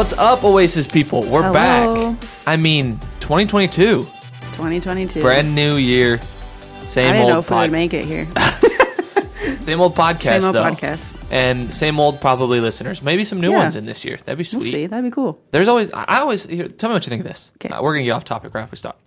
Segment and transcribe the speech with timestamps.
[0.00, 1.20] What's up, Oasis people?
[1.24, 2.14] We're Hello.
[2.14, 2.28] back.
[2.46, 5.20] I mean, 2022, 2022.
[5.20, 8.24] brand new year, I same didn't know old if we would make it here.
[9.60, 11.16] same old podcast Same old though, podcast.
[11.30, 13.02] and same old probably listeners.
[13.02, 13.58] Maybe some new Yeah.
[13.58, 14.16] ones in this year.
[14.16, 14.62] That'd be sweet.
[14.62, 14.86] We'll see.
[14.86, 15.38] That'd be cool.
[15.50, 17.52] There's always I I always here, tell me what you think of this.
[17.58, 17.68] 'Kay.
[17.68, 18.98] Uh, we're gonna get off topic right if we stop.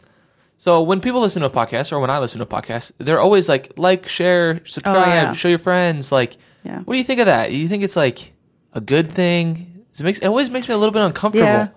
[0.60, 3.20] So when people listen to a podcast or when I listen to a podcast, they're
[3.20, 5.32] always like like, share, subscribe, Oh, yeah.
[5.34, 6.12] show your friends.
[6.12, 6.82] Like, Yeah.
[6.82, 7.52] what do you think of that?
[7.52, 8.34] You think it's like
[8.74, 9.72] a good thing?
[10.00, 11.46] It makes it always makes me a little bit uncomfortable.
[11.48, 11.68] Yeah.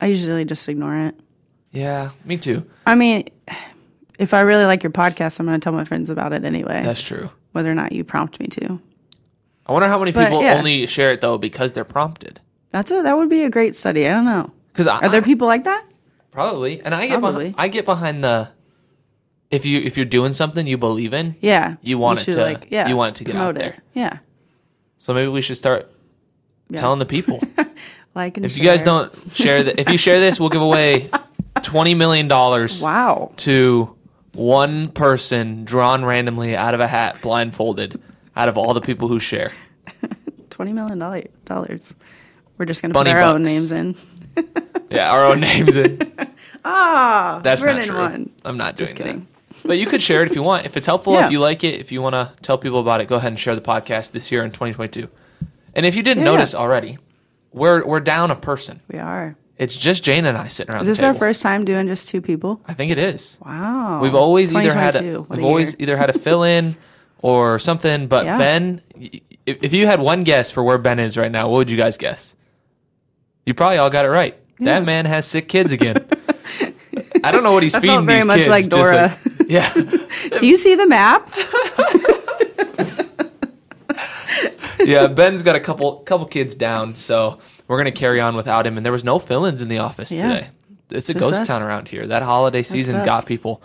[0.00, 1.14] I usually just ignore it.
[1.72, 2.64] Yeah, me too.
[2.86, 3.28] I mean,
[4.18, 6.82] if I really like your podcast, I'm going to tell my friends about it anyway,
[6.84, 7.30] That's true.
[7.52, 8.80] whether or not you prompt me to.
[9.66, 10.54] I wonder how many But, people yeah.
[10.58, 12.40] only share it though because they're prompted.
[12.70, 14.06] That's a, that would be a great study.
[14.06, 14.52] I don't know.
[14.72, 15.84] Because Are there people like that?
[16.32, 17.50] probably, and I get Probably.
[17.50, 18.48] behind, I get behind the
[19.50, 21.76] if you if you're doing something you believe in, Yeah.
[21.80, 22.34] You want it should,
[22.70, 23.72] to- you want it to get out promote there.
[23.74, 23.80] It.
[23.94, 24.18] Yeah.
[24.98, 25.90] so maybe we should start
[26.70, 26.78] Yeah.
[26.80, 27.40] telling the people.
[28.16, 31.10] Like and if you guys don't share that, if you share this, we'll give away
[31.62, 33.32] twenty million dollars Wow.
[33.38, 33.96] to
[34.34, 38.00] one person drawn randomly out of a hat, blindfolded,
[38.36, 39.50] out of all the people who share.
[40.50, 41.00] $20 million.
[42.56, 43.96] We're just going to Bunny put our own names in.
[44.90, 45.98] Yeah, our own names in.
[46.64, 47.96] Ah, That's not true.
[47.96, 48.30] won.
[48.44, 49.26] I'm not doing Just kidding.
[49.50, 49.66] that.
[49.66, 50.66] But you could share it if you want.
[50.66, 51.26] If it's helpful, Yeah.
[51.26, 53.40] if you like it, if you want to tell people about it, go ahead and
[53.40, 55.08] share the podcast this year in 2022.
[55.74, 56.32] And if you didn't Yeah.
[56.32, 56.98] notice already,
[57.52, 58.80] we're we're down a person.
[58.90, 59.36] We are.
[59.56, 60.82] It's just Jane and I sitting around.
[60.82, 62.60] Is this our first time doing just two people?
[62.66, 63.38] I think it is.
[63.44, 64.00] Wow.
[64.02, 66.74] We've always either had a, What we've a always either had a fill in
[67.22, 68.08] or something.
[68.08, 68.36] But Yeah.
[68.38, 69.22] Ben, if,
[69.62, 71.96] if you had one guess for where Ben is right now, what would you guys
[71.96, 72.34] guess?
[73.46, 74.36] You probably all got it right.
[74.58, 74.80] Yeah.
[74.80, 76.04] That man has sick kids again.
[77.24, 78.48] I don't know what he's I feeding felt very much kids.
[78.48, 79.16] like Dora.
[79.46, 79.72] yeah.
[79.72, 81.30] Do you see the map?
[84.84, 88.76] Yeah, Ben's got a couple couple kids down, so we're gonna carry on without him.
[88.76, 90.28] And there was no fill-ins in the office Yeah.
[90.34, 90.46] today.
[90.90, 91.48] It's a Just ghost us.
[91.48, 92.06] town around here.
[92.06, 93.62] That holiday season got people.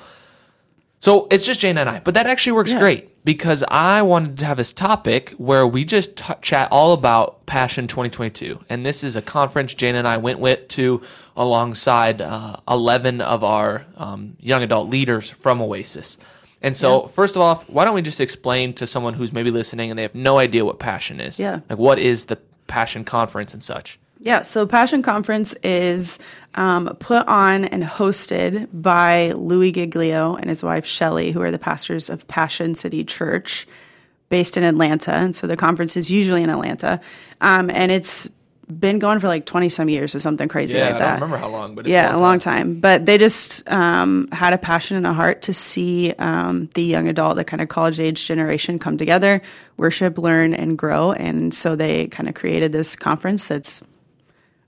[1.02, 2.80] So it's just Jane and I, but that actually works Yeah.
[2.80, 7.46] great because I wanted to have this topic where we just t- chat all about
[7.46, 11.02] Passion 2022, and this is a conference Jane and I went with to
[11.38, 16.18] alongside uh, 11 of our um, young adult leaders from Oasis.
[16.62, 19.92] And so, first of all, why don't we just explain to someone who's maybe listening
[19.92, 21.40] and they have no idea what Passion is?
[21.40, 21.62] Yeah.
[21.70, 22.38] Like, what is the
[22.68, 23.98] Passion Conference and such?
[24.22, 26.20] Yeah, so Passion Conference is
[26.56, 31.60] um, put on and hosted by Louie Giglio and his wife Shelley, who are the
[31.60, 33.66] pastors of Passion City Church,
[34.28, 35.14] based in Atlanta.
[35.14, 37.00] And so the conference is usually in Atlanta,
[37.40, 38.30] um, and it's
[38.70, 41.06] been going for like twenty some years or something crazy Yeah, like I that.
[41.06, 42.80] don't remember how long, but it's yeah, a long time.
[42.80, 47.08] But they just um, had a passion and a heart to see um, the young
[47.08, 49.42] adult, the kind of college age generation come together,
[49.78, 51.12] worship, learn, and grow.
[51.12, 53.82] And so they kind of created this conference that's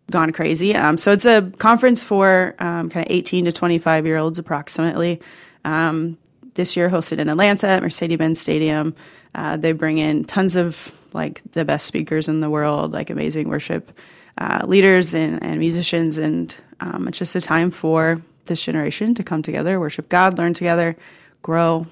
[0.10, 0.76] gone crazy.
[0.76, 5.22] Um, so it's a conference for um, kind of 18 to 25 year olds approximately.
[5.64, 6.18] Um,
[6.54, 8.94] this year hosted in Atlanta at Mercedes-Benz Stadium.
[9.34, 10.76] Uh, they bring in tons of
[11.14, 13.92] like the best speakers in the world, like amazing worship
[14.38, 19.24] uh, leaders and, and musicians, and um, it's just a time for this generation to
[19.24, 20.96] come together, worship God, learn together,
[21.42, 21.86] grow,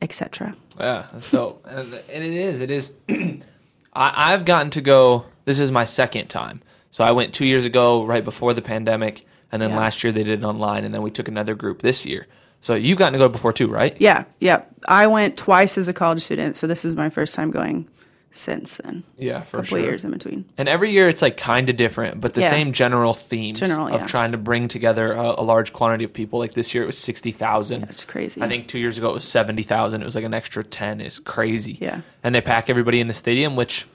[0.00, 0.54] etc.
[0.78, 1.64] Yeah, that's dope.
[1.68, 2.60] and, and it is.
[2.60, 2.96] It is.
[3.08, 5.26] I, I've gotten to go.
[5.44, 6.62] This is my second time.
[6.90, 9.78] So I went two years ago, right before the pandemic, and then Yeah.
[9.78, 12.26] last year they did it online, and then we took another group this year.
[12.60, 13.96] So you've gotten to go before too, right?
[14.00, 14.62] Yeah, yeah.
[14.86, 17.88] I went twice as a college student, so this is my first time going
[18.32, 19.02] since then.
[19.18, 19.80] Yeah, for A couple sure.
[19.86, 20.44] years in between.
[20.56, 22.50] And every year it's like kind of different, but the Yeah.
[22.50, 24.06] same general themes General, of yeah.
[24.06, 26.38] trying to bring together a, a large quantity of people.
[26.38, 27.84] Like this year it was sixty thousand.
[27.84, 28.40] It's crazy.
[28.40, 30.02] I think two years ago it was seventy thousand.
[30.02, 31.00] It was like an extra ten.
[31.00, 31.76] Is crazy.
[31.80, 32.02] Yeah.
[32.22, 33.86] And they pack everybody in the stadium, which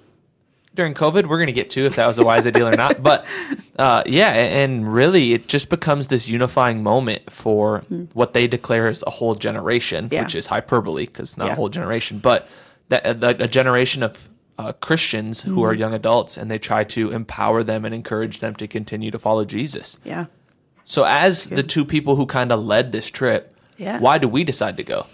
[0.74, 3.02] during COVID we're gonna get to if that was a wise idea or not.
[3.04, 3.26] But
[3.80, 7.80] uh, yeah, and really it just becomes this unifying moment for
[8.14, 10.10] what they declare as a whole generation.
[10.12, 10.24] Yeah.
[10.24, 12.50] which is hyperbole because not a whole generation, but
[12.90, 15.64] that a, a generation of uh, Christians who Hmm.
[15.64, 19.20] are young adults, and they try to empower them and encourage them to continue to
[19.20, 19.98] follow Jesus.
[20.04, 20.26] Yeah.
[20.86, 24.00] So, as the two people who kind of led this trip, Yeah.
[24.00, 25.08] why do we decide to go?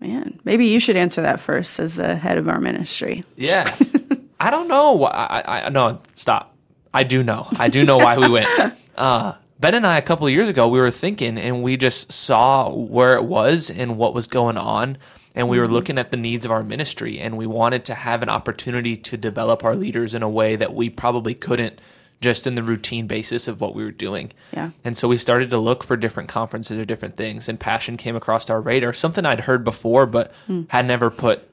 [0.00, 3.22] Man, maybe you should answer that first as the head of our ministry.
[3.36, 3.72] Yeah,
[4.40, 5.04] I don't know.
[5.04, 6.54] I, I no stop.
[6.94, 7.48] I do know.
[7.58, 8.48] I do know why we went.
[8.94, 12.12] Uh, ben and I a couple of years ago, we were thinking, and we just
[12.12, 14.98] saw where it was and what was going on,
[15.34, 15.74] and we were mm-hmm.
[15.74, 19.16] looking at the needs of our ministry, and we wanted to have an opportunity to
[19.16, 21.80] develop our leaders in a way that we probably couldn't
[22.20, 24.32] just in the routine basis of what we were doing.
[24.52, 24.70] Yeah.
[24.84, 28.16] And so we started to look for different conferences or different things, and Passion came
[28.16, 30.62] across our radar, something I'd heard before, but hmm.
[30.68, 31.48] had never put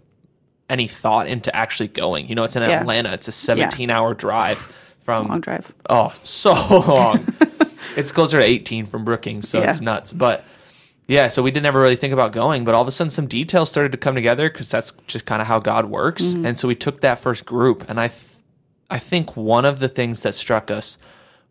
[0.70, 2.30] any thought into actually going.
[2.30, 2.82] You know, it's in Yeah.
[2.82, 4.72] Atlanta, it's a 17 hour drive.
[5.00, 5.74] from Long drive.
[5.90, 6.54] Oh, so
[6.88, 7.28] long.
[7.98, 9.72] it's closer to 18 from Brookings, so Yeah.
[9.72, 10.14] it's nuts.
[10.14, 10.46] But
[11.10, 13.26] yeah, so we didn't ever really think about going, but all of a sudden some
[13.26, 16.22] details started to come together because that's just kind of how God works.
[16.22, 16.46] Mm-hmm.
[16.46, 18.22] And so we took that first group, and I, th-
[18.92, 21.00] I think one of the things that struck us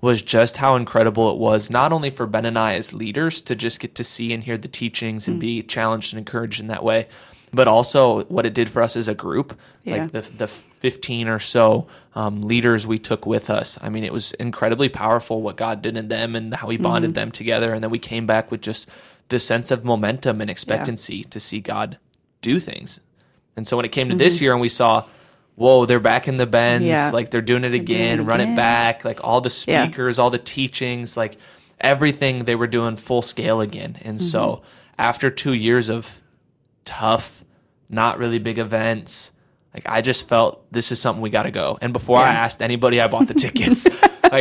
[0.00, 3.56] was just how incredible it was, not only for Ben and I as leaders to
[3.56, 6.84] just get to see and hear the teachings and be challenged and encouraged in that
[6.84, 7.08] way,
[7.52, 9.58] but also what it did for us as a group.
[9.82, 10.02] Yeah.
[10.02, 13.76] Like the the 15 or so um, leaders we took with us.
[13.82, 17.14] I mean, it was incredibly powerful what God did in them and how He bonded
[17.14, 17.72] them together.
[17.72, 18.88] And then we came back with just
[19.28, 21.98] this sense of momentum and expectancy to see God
[22.40, 23.00] do things.
[23.56, 25.04] And so when it came to this year and we saw,
[25.56, 27.10] whoa, they're back in the Benz, Yeah.
[27.12, 29.84] like they're doing it again, it run it back, like all the Yeah.
[29.84, 31.36] speakers, all the teachings, like
[31.80, 33.98] everything they were doing full scale again.
[34.02, 34.64] And so Mm-hmm.
[34.98, 36.20] after two years of
[36.84, 37.44] tough,
[37.88, 39.32] not really big events.
[39.74, 41.78] Like I just felt this is something we got to go.
[41.80, 43.86] And before I asked anybody, I bought the tickets.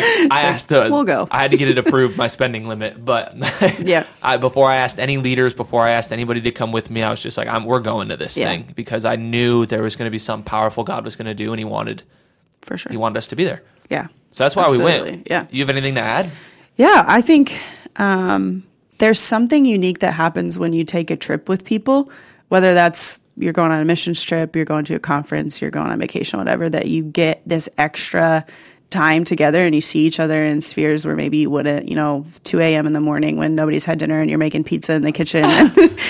[0.01, 1.27] Like I asked, the, We'll go.
[1.31, 3.03] I had to get it approved, my spending limit.
[3.03, 3.35] But
[3.79, 4.05] Yeah.
[4.21, 7.09] I before I asked any leaders, before I asked anybody to come with me, I
[7.09, 8.49] was just like, I'm we're going to this Yeah.
[8.49, 11.33] thing because I knew there was going to be something powerful God was going to
[11.33, 12.03] do, and He wanted
[12.61, 12.91] For sure.
[12.91, 13.63] He wanted us to be there.
[13.89, 14.07] yeah.
[14.31, 15.27] So that's why we went.
[15.29, 15.47] Yeah.
[15.49, 16.29] You have anything to add?
[16.75, 17.57] Yeah, I think
[17.95, 18.63] um,
[18.99, 22.11] there's something unique that happens when you take a trip with people,
[22.49, 25.87] whether that's you're going on a missions trip, you're going to a conference, you're going
[25.89, 28.45] on vacation, whatever, that you get this extra
[28.89, 32.25] time together and you see each other in spheres where maybe you wouldn't, you know,
[32.45, 32.87] 2 a.m.
[32.87, 35.43] in the morning when nobody's had dinner and you're making pizza in the kitchen.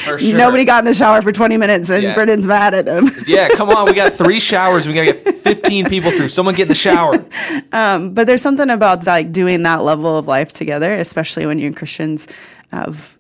[0.08, 0.38] And sure.
[0.38, 2.14] Nobody got in the shower for 20 minutes and Yeah.
[2.14, 3.10] Brennan's mad at them.
[3.28, 3.86] Yeah, come on.
[3.86, 4.88] We got three showers.
[4.88, 6.30] We got to get 15 people through.
[6.30, 7.26] Someone get in the shower.
[7.72, 11.74] Um, but there's something about like doing that level of life together, especially when you're
[11.74, 12.28] Christians,
[12.72, 13.17] of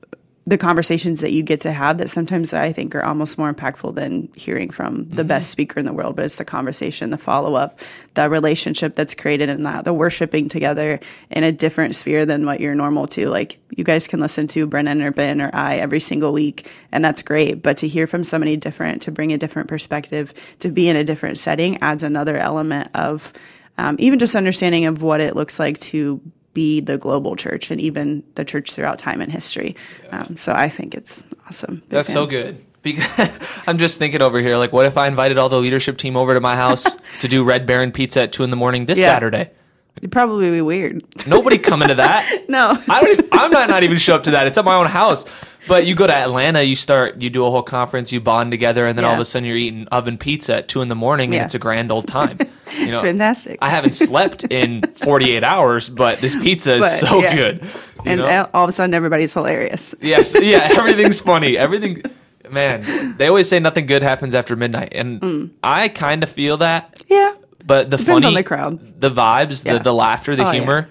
[0.48, 3.96] the conversations that you get to have that sometimes I think are almost more impactful
[3.96, 6.16] than hearing from the best speaker in the world.
[6.16, 7.82] But it's the conversation, the follow up,
[8.14, 12.62] the relationship that's created in that, the worshiping together in a different sphere than what
[12.62, 13.28] you're normal to.
[13.28, 17.04] Like you guys can listen to Brennan or Ben or I every single week, and
[17.04, 17.62] that's great.
[17.62, 21.04] But to hear from somebody different, to bring a different perspective, to be in a
[21.04, 23.34] different setting adds another element of
[23.78, 26.22] um, even just understanding of what it looks like to
[26.58, 29.76] be the global church and even the church throughout time and history.
[30.12, 31.76] Um, so I think it's awesome.
[31.76, 32.14] Big That's fan.
[32.16, 32.66] so good.
[32.82, 33.30] Because
[33.68, 36.34] I'm just thinking over here, like, what if I invited all the leadership team over
[36.34, 39.06] to my house to do Red Baron Pizza at two in the morning this Yeah.
[39.08, 39.52] Saturday?
[39.98, 41.04] It'd probably be weird.
[41.28, 42.24] Nobody coming to that.
[42.50, 42.78] No.
[42.90, 43.14] I don't.
[43.20, 44.48] Even, I might not even show up to that.
[44.48, 45.26] It's at my own house.
[45.68, 48.88] But you go to Atlanta, you start, you do a whole conference, you bond together,
[48.88, 51.34] and then all of a sudden you're eating oven pizza at two in the morning,
[51.34, 51.40] Yeah.
[51.40, 52.38] and it's a grand old time.
[52.78, 53.60] You know, It's fantastic.
[53.62, 57.36] I haven't slept in 48 hours, but this pizza is But, so yeah.
[57.36, 57.64] good.
[58.06, 58.50] And know?
[58.54, 59.96] all of a sudden everybody's hilarious.
[60.02, 61.58] Yes, yeah, everything's funny.
[61.58, 62.04] Everything,
[62.52, 63.16] man.
[63.18, 65.50] They always say nothing good happens after midnight, and mm.
[65.64, 67.02] I kind of feel that.
[67.08, 67.34] Yeah.
[67.66, 67.98] But the.
[67.98, 69.02] Depends funny, on the crowd.
[69.02, 69.74] the vibes, Yeah.
[69.78, 70.60] the, the laughter, the Oh, yeah.
[70.60, 70.90] humor,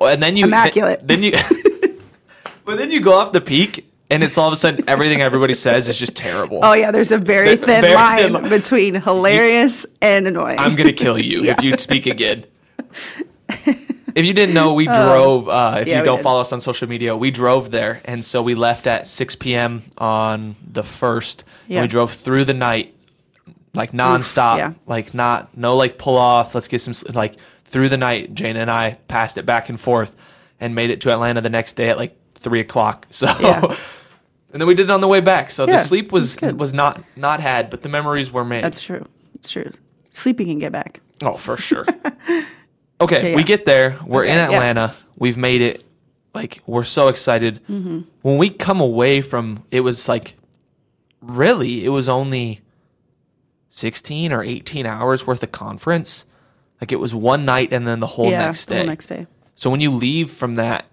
[0.00, 1.06] and then you Immaculate.
[1.06, 1.32] Then, you,
[2.64, 5.54] but then you go off the peak, and it's all of a sudden everything everybody
[5.54, 6.60] says is just terrible.
[6.62, 10.58] Oh yeah, there's a very Ve- thin very line thin li- between hilarious and annoying.
[10.58, 12.44] I'm gonna kill you if you speak again.
[14.14, 15.48] If you didn't know, we drove.
[15.48, 15.90] Uh, if Oh.
[15.90, 16.22] yeah, you don't did.
[16.22, 19.82] follow us on social media, we drove there, and so we left at 6 p.m.
[19.96, 21.44] on the first.
[21.64, 21.80] And Yeah.
[21.82, 22.94] we drove through the night,
[23.74, 24.72] like nonstop, yeah.
[24.86, 26.54] like not no like pull off.
[26.54, 28.34] Let's get some like through the night.
[28.34, 30.14] Jane and I passed it back and forth,
[30.60, 33.06] and made it to Atlanta the next day at like three o'clock.
[33.12, 33.26] So.
[33.40, 33.74] Yeah.
[34.52, 35.50] And then we did it on the way back.
[35.50, 38.62] So the sleep was was not not had, but the memories were made.
[38.62, 39.02] That's true.
[39.34, 39.70] It's true.
[40.10, 41.00] Sleeping can get back.
[41.22, 41.86] Oh, for sure.
[43.00, 43.98] Okay, Yeah, we get there.
[44.04, 44.56] We're in Okay, yeah.
[44.56, 44.94] Atlanta.
[45.16, 45.82] We've made it.
[46.34, 47.62] Like we're so excited.
[47.68, 48.00] Mm-hmm.
[48.20, 50.34] When we come away from it was like
[51.22, 52.60] really it was only
[53.74, 56.26] 16 or 18 hours worth of conference.
[56.78, 58.46] Like it was one night and then the whole yeah.
[58.46, 58.78] next the day.
[58.80, 59.26] whole next day.
[59.54, 60.84] so when you leave from that,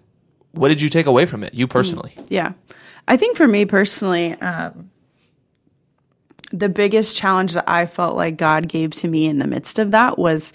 [0.52, 1.52] what did you take away from it?
[1.52, 2.14] You personally?
[2.28, 2.52] Yeah.
[3.06, 4.90] I think for me personally, um,
[6.52, 9.90] the biggest challenge that I felt like God gave to me in the midst of
[9.90, 10.54] that was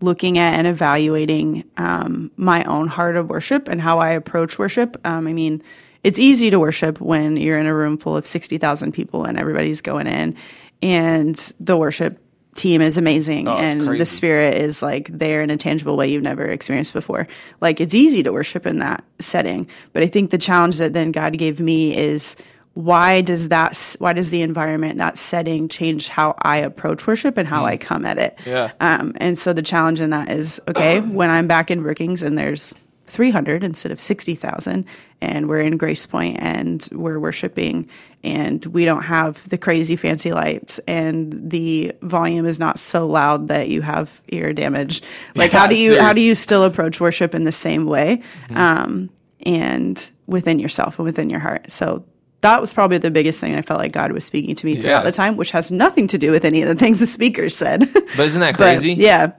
[0.00, 4.96] looking at and evaluating um, my own heart of worship and how I approach worship.
[5.04, 5.60] Um, I mean,
[6.04, 9.80] it's easy to worship when you're in a room full of 60,000 people and everybody's
[9.80, 10.36] going in,
[10.84, 12.18] and the worship
[12.54, 13.98] team is amazing Oh, and crazy.
[13.98, 17.26] the spirit is like there in a tangible way you've never experienced before.
[17.60, 21.10] Like it's easy to worship in that setting, but I think the challenge that then
[21.10, 22.36] God gave me is
[22.74, 27.46] why does that why does the environment that setting change how I approach worship and
[27.48, 28.36] how I come at it?
[28.38, 28.46] Mm.
[28.46, 28.72] Yeah.
[28.80, 32.36] Um, and so the challenge in that is okay when I'm back in Brookings and
[32.38, 32.74] there's
[33.06, 34.84] 300 instead of 60,000
[35.20, 37.88] and we're in Grace Point and we're worshiping
[38.22, 43.48] and we don't have the crazy fancy lights and the volume is not so loud
[43.48, 45.02] that you have ear damage.
[45.34, 48.22] Like Yeah, how do you how do you still approach worship in the same way?
[48.54, 49.10] Um,
[49.46, 51.70] and within yourself and within your heart.
[51.70, 52.04] So
[52.40, 55.00] that was probably the biggest thing I felt like God was speaking to me throughout
[55.00, 55.02] Yeah.
[55.02, 57.88] the time, which has nothing to do with any of the things the speakers said.
[57.92, 58.94] But isn't that But, crazy?
[58.94, 59.32] yeah.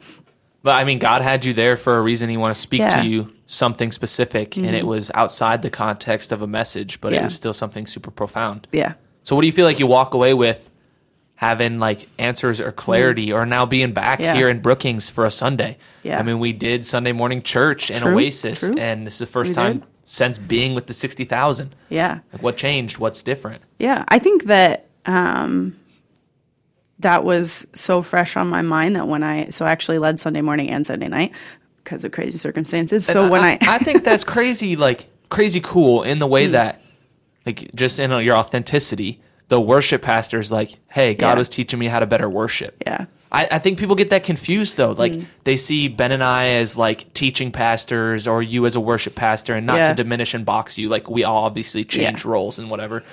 [0.64, 2.30] But I mean, God had you there for a reason.
[2.30, 2.94] He want to speak Yeah.
[2.94, 3.02] Mm-hmm.
[3.04, 7.22] to you something specific, and it was outside the context of a message, but it
[7.24, 8.68] was still something super profound.
[8.72, 8.94] Yeah.
[9.24, 10.70] So, what do you feel like you walk away with,
[11.36, 14.20] having like answers or clarity, or now being back.
[14.20, 14.34] Yeah.
[14.36, 15.78] here in Brookings for a Sunday?
[16.04, 16.20] Yeah.
[16.20, 18.76] I mean, we did Sunday morning church and True, Oasis, true.
[18.78, 19.88] and this is the first We time did.
[20.06, 21.76] since being with the sixty thousand.
[21.90, 22.20] Yeah.
[22.34, 22.98] Like, what changed?
[23.00, 23.62] What's different?
[23.80, 25.76] Yeah, I think that um,
[27.00, 30.42] that was so fresh on my mind that when I so I actually led Sunday
[30.42, 31.32] morning and Sunday night
[31.86, 33.06] because of crazy circumstances.
[33.06, 36.82] So when I, I think that's crazy, like crazy cool in the way that,
[37.46, 39.22] like, just in your authenticity.
[39.48, 41.38] The worship pastor is like, "Hey, God Yeah.
[41.38, 44.76] was teaching me how to better worship." yeah, I, I think people get that confused
[44.76, 44.94] though.
[44.94, 45.24] Like Hmm.
[45.44, 49.54] they see Ben and I as like teaching pastors, or you as a worship pastor,
[49.54, 49.90] and not Yeah.
[49.90, 50.90] to diminish and box you.
[50.90, 52.32] Like we all obviously change Yeah.
[52.32, 53.04] roles and whatever.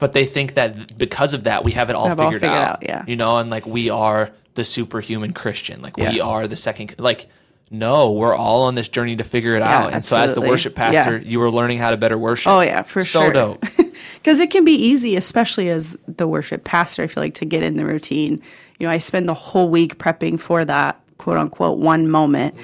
[0.00, 2.58] But they think that because of that, we have it all, Have all figured, figured
[2.58, 2.70] out.
[2.72, 3.04] out, yeah.
[3.06, 5.80] You know, and like we are the superhuman Christian.
[5.80, 6.96] Like we are the second.
[6.98, 7.26] Like
[7.70, 9.92] no, we're all on this journey to figure it Yeah, out.
[9.92, 11.28] And so, as the worship pastor, Yeah.
[11.28, 12.50] you were learning how to better worship.
[12.50, 13.32] Oh, yeah, for so sure.
[13.32, 13.64] dope.
[14.14, 17.02] because it can be easy, especially as the worship pastor.
[17.02, 18.42] I feel like to get in the routine.
[18.78, 22.54] You know, I spend the whole week prepping for that quote unquote one moment,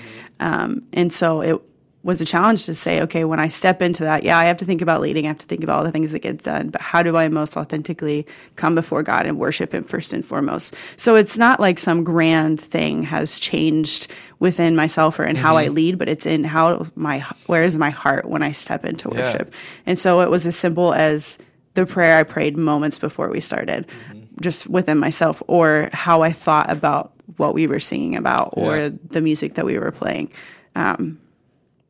[0.41, 1.61] um, and so it
[2.05, 4.67] was a challenge to say, okay, when I step into that, yeah, I have to
[4.67, 6.81] think about leading, I have to think about all the things that get done, but
[6.83, 10.75] how do I most authentically come before God and worship Him first and foremost?
[10.99, 15.69] So it's not like some grand thing has changed within myself or in how I
[15.69, 19.23] lead, but it's in how my where is my heart when I step into Yeah.
[19.23, 19.55] worship.
[19.87, 21.39] And so it was as simple as
[21.73, 23.87] the prayer I prayed moments before we started,
[24.43, 28.89] just within myself, or how I thought about what we were singing about, or Yeah.
[29.11, 30.31] the music that we were playing.
[30.77, 31.19] Um,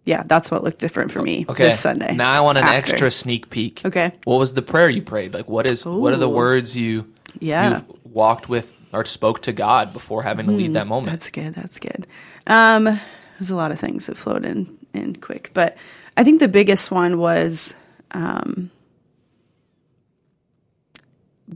[0.05, 1.65] yeah, that's what looked different for me Okay.
[1.65, 2.15] this Sunday.
[2.15, 2.93] Now I want an after.
[2.93, 3.83] extra sneak peek.
[3.85, 4.13] Okay.
[4.25, 5.35] What was the prayer you prayed?
[5.35, 7.79] Like what is what are the words you Yeah.
[7.81, 11.09] you walked with or spoke to God before having to lead that moment?
[11.09, 11.55] Hmm, That's good.
[11.55, 12.07] That's good.
[12.47, 15.77] Um, there's a lot of things that flowed in in quick, but
[16.17, 17.75] I think the biggest one was,
[18.13, 18.71] um,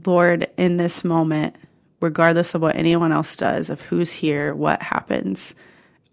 [0.05, 1.55] Lord, in this moment,
[2.01, 5.55] regardless of what anyone else does, of who's here, what happens,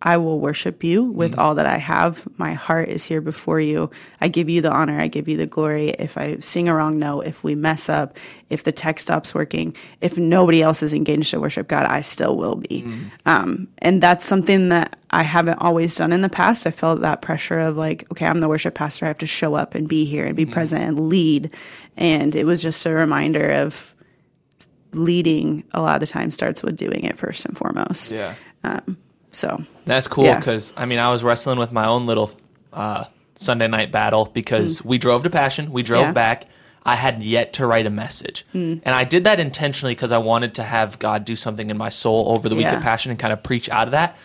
[0.03, 1.39] I will worship you with mm.
[1.39, 2.29] all that I have.
[2.39, 3.91] My heart is here before you.
[4.21, 5.01] I give you the honor.
[5.01, 5.89] I give you the glory.
[5.89, 8.19] If I sing a wrong note, if we mess up,
[8.51, 12.37] if the tech stops working, if nobody else is engaged to worship God, I still
[12.37, 12.83] will be.
[12.83, 13.11] Mm.
[13.25, 16.67] Um, and that's something that I haven't always done in the past.
[16.67, 19.07] I felt that pressure of like, okay, I'm the worship pastor.
[19.07, 20.53] I have to show up and be here and be mm.
[20.53, 21.55] present and lead.
[21.97, 23.95] And it was just a reminder of
[24.93, 28.13] leading a lot of the time starts with doing it first and foremost.
[28.13, 28.35] yeah.
[28.63, 28.99] Um,
[29.37, 30.39] So That's cool Yeah.
[30.39, 32.31] because I mean I was wrestling with my own little
[32.73, 36.07] uh, Sunday night battle because we drove to Passion, we drove Mm.
[36.07, 36.11] Yeah.
[36.13, 36.15] Mm.
[36.15, 36.45] back.
[36.85, 40.55] I had yet to write a message, and I did that intentionally because I wanted
[40.55, 43.33] to have God do something in my soul over the week of Passion and kind
[43.33, 44.17] of preach out of that.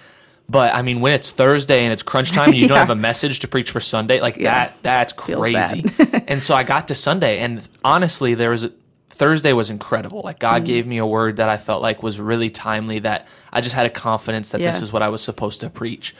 [0.47, 2.95] But I mean, when it's Thursday and it's crunch time, and you don't have a
[2.95, 4.53] message to preach for Sunday, like Yeah.
[4.53, 4.77] that.
[4.83, 5.83] That's crazy.
[6.27, 8.71] and so I got to Sunday, and honestly, there was a,
[9.11, 10.21] Thursday was incredible.
[10.23, 10.39] Like Mm.
[10.39, 12.99] God gave me a word that I felt like was really timely.
[12.99, 16.15] That I just had a confidence that this is what I was supposed to preach.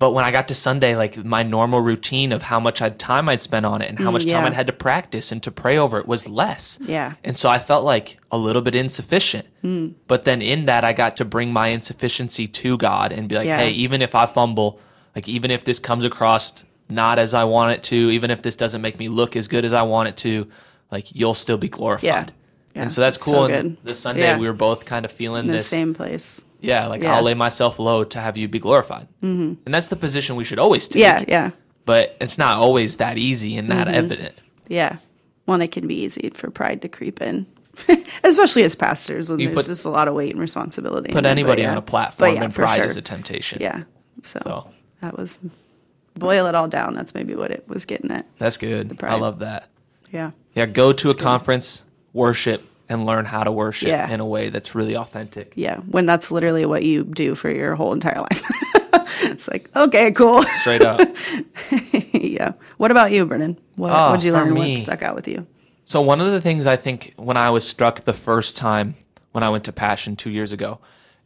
[0.00, 3.28] But when I got to Sunday, like my normal routine of how much I'd time
[3.28, 4.46] I'd spent on it and how much time Mm.
[4.46, 6.78] I'd had to practice and to pray over it was less.
[6.80, 7.14] Yeah.
[7.24, 9.46] And so I felt like a little bit insufficient.
[9.64, 9.94] Mm.
[10.06, 13.46] But then in that, I got to bring my insufficiency to God and be like,
[13.48, 13.58] Yeah.
[13.58, 14.78] hey, even if I fumble,
[15.16, 18.54] like even if this comes across not as I want it to, even if this
[18.54, 20.46] doesn't make me look as good as I want it to,
[20.90, 22.04] like you'll still be glorified.
[22.06, 22.26] Yeah.
[22.74, 22.82] Yeah.
[22.82, 23.44] And so that's So cool.
[23.46, 23.84] and good.
[23.84, 24.38] this Sunday, Yeah.
[24.38, 25.66] we were both kind of feeling in the this.
[25.66, 26.44] same place.
[26.60, 27.16] Yeah, like Yeah.
[27.16, 29.08] I'll lay myself low to have you be glorified.
[29.22, 29.54] Mm-hmm.
[29.64, 31.00] And that's the position we should always take.
[31.00, 31.50] Yeah, yeah,
[31.86, 33.78] But it's not always that easy and Mm-hmm.
[33.78, 34.34] that evident.
[34.68, 34.96] yeah.
[35.46, 37.46] One, it can be easy for pride to creep in,
[38.22, 41.08] especially as pastors when You there's put- just a lot of weight and responsibility.
[41.08, 41.70] Put it, but anybody yeah.
[41.72, 42.84] on a platform yeah, and pride sure.
[42.84, 43.58] is a temptation.
[43.62, 43.84] Yeah.
[44.22, 45.38] So, So that was
[46.16, 46.92] boil it all down.
[46.94, 48.26] That's maybe what it was getting at.
[48.38, 49.02] that's good.
[49.02, 49.68] I love that.
[50.12, 50.32] Yeah.
[50.58, 54.10] Yeah, go to a conference, worship, and learn how to worship Yeah.
[54.10, 55.52] in a way that's really authentic.
[55.54, 55.76] Yeah.
[55.78, 58.42] When that's literally what you do for your whole entire life.
[59.22, 60.42] it's like, okay, cool.
[60.42, 60.98] Straight up.
[62.12, 62.54] yeah.
[62.78, 63.56] What about you, Brennan?
[63.76, 64.52] What ah, Oh, would you learn?
[64.52, 65.46] me- What stuck out with you?
[65.84, 68.94] So one of the things I think when I was struck the first time
[69.32, 70.80] when I went to Passion two years ago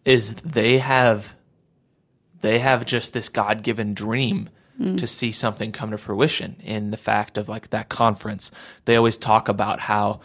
[0.04, 1.36] is they have
[2.42, 4.50] they have just this God given dream
[4.82, 4.98] Mm.
[4.98, 8.50] to see something come to fruition in the fact of like that conference.
[8.84, 10.20] They always talk about how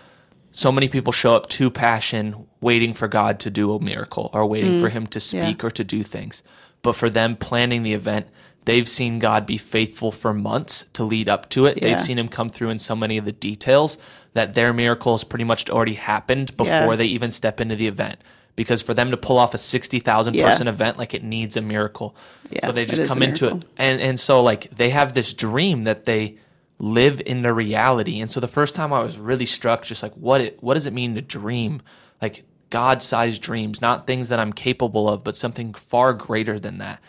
[0.51, 4.47] so many people show up to Passion waiting for God to do a miracle or
[4.47, 4.81] waiting mm.
[4.81, 6.41] for Him to speak or to do things.
[6.81, 8.27] But for them planning the event,
[8.65, 11.77] they've seen God be faithful for months to lead up to it.
[11.77, 11.89] Yeah.
[11.89, 13.99] They've seen Him come through in so many of the details
[14.33, 16.95] that their miracles pretty much already happened before Yeah.
[16.95, 18.19] they even step into the event.
[18.57, 20.49] Because for them to pull off a 60,000 Yeah.
[20.49, 22.13] person event, like it needs a miracle.
[22.49, 23.65] Yeah, so they just come into it.
[23.77, 26.35] And, and so, like, they have this dream that they
[26.79, 28.19] live in the reality.
[28.19, 30.85] And so the first time I was really struck, just like, what, it, what does
[30.85, 31.81] it mean to dream?
[32.21, 36.79] Like, God sized dreams, not things that I'm capable of, but something far greater than
[36.79, 36.99] that.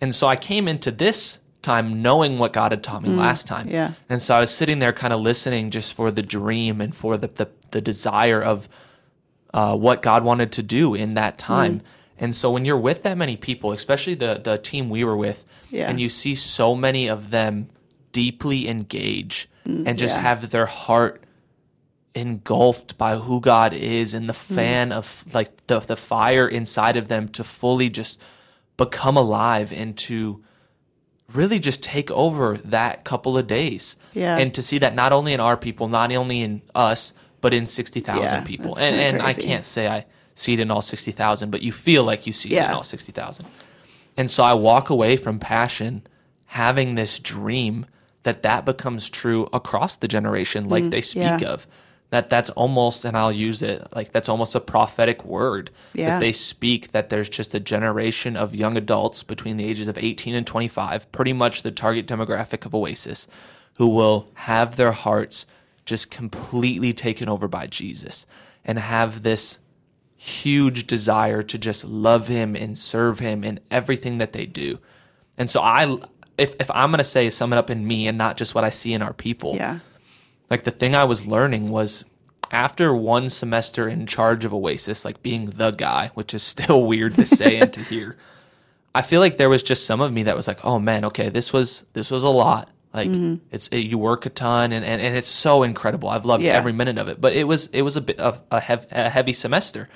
[0.00, 3.66] And so I came into this time knowing what God had taught me last time.
[3.68, 3.92] Mm, yeah.
[4.08, 7.16] And so I was sitting there kind of listening just for the dream and for
[7.16, 8.68] the, the, the desire of
[9.54, 11.38] uh, what God wanted to do in that mm.
[11.38, 11.82] time.
[12.18, 15.44] And so when you're with that many people, especially the the team we were with,
[15.70, 15.88] Yeah.
[15.88, 17.68] and you see so many of them
[18.12, 20.22] deeply engage mm, and just yeah.
[20.22, 21.22] have their heart
[22.14, 24.54] engulfed by who God is and the mm.
[24.54, 28.20] fan of like the the fire inside of them to fully just
[28.76, 30.42] become alive and to
[31.32, 33.96] really just take over that couple of days.
[34.14, 34.36] Yeah.
[34.36, 37.66] And to see that not only in our people, not only in us, but in
[37.66, 38.76] 60,000 Yeah, people.
[38.78, 42.26] And and I can't say I see it in all 60,000, but you feel like
[42.26, 43.46] you see it in all 60,000.
[44.16, 46.02] And so I walk away from passion
[46.46, 47.86] having this dream
[48.22, 51.48] that that becomes true across the generation like they speak Mm, yeah.
[51.48, 51.66] of.
[52.10, 56.08] That that's almost and I'll use it like that's almost a prophetic word Yeah.
[56.10, 59.98] that they speak that there's just a generation of young adults between the ages of
[59.98, 63.26] 18 and 25, pretty much the target demographic of Oasis,
[63.76, 65.44] who will have their hearts
[65.88, 68.26] just completely taken over by Jesus
[68.64, 69.58] and have this
[70.16, 74.78] huge desire to just love him and serve him in everything that they do.
[75.36, 75.96] And so I
[76.36, 78.64] if if I'm going to say sum it up in me and not just what
[78.64, 79.78] I see in our people Yeah.
[80.50, 82.04] like the thing I was learning was
[82.50, 87.14] after one semester in charge of Oasis, like being the guy, which is still weird
[87.14, 88.16] to say and to hear.
[88.94, 91.28] I feel like there was just some of me that was like, "Oh man, okay,
[91.28, 92.70] this was this was a lot.
[92.94, 93.36] Like mm-hmm.
[93.50, 96.08] it's it, you work a ton and, and and it's so incredible.
[96.08, 96.54] I've loved Yeah.
[96.54, 99.10] every minute of it, but it was it was a bit of a, hev- a
[99.10, 99.88] heavy semester."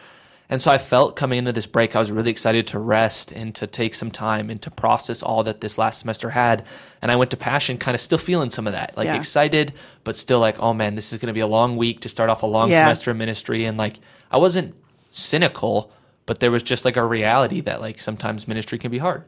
[0.51, 3.55] And so I felt coming into this break, I was really excited to rest and
[3.55, 6.67] to take some time and to process all that this last semester had.
[7.01, 9.15] And I went to Passion kind of still feeling some of that, like Yeah.
[9.15, 9.73] excited,
[10.05, 12.29] but still like, oh man, this is going to be a long week to start
[12.29, 12.81] off a long Yeah.
[12.81, 13.65] semester of ministry.
[13.65, 13.95] And like,
[14.31, 14.75] I wasn't
[15.11, 15.91] cynical,
[16.27, 19.25] but there was just like a reality that like sometimes ministry can be hard.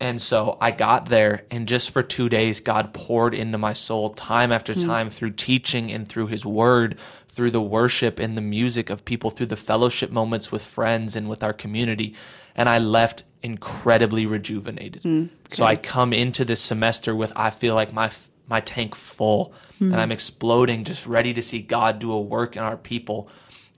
[0.00, 4.10] And so I got there, and just for two days, God poured into my soul
[4.10, 4.80] time after hmm.
[4.80, 9.28] time through teaching and through His Word, through the worship and the music of people,
[9.28, 12.14] through the fellowship moments with friends and with our community.
[12.54, 15.02] And I left incredibly rejuvenated.
[15.02, 15.26] Hmm.
[15.50, 18.10] So I come into this semester with I feel like my
[18.48, 19.92] my tank full, hmm.
[19.92, 23.28] and I'm exploding, just ready to see God do a work in our people.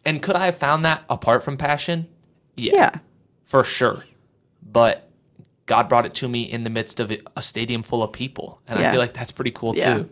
[0.05, 2.09] And could I have found that apart from passion?
[2.57, 2.99] Yeah.
[3.45, 4.05] for sure.
[4.63, 5.11] But
[5.67, 8.79] God brought it to me in the midst of a stadium full of people, and
[8.79, 9.99] I feel like that's pretty cool Yeah.
[9.99, 10.11] too.